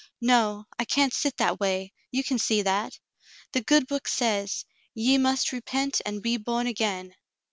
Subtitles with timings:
[0.21, 2.97] "No, I can't sit that way; you can see that.
[3.51, 7.13] The good book says, 'Ye must repent and be born again.'"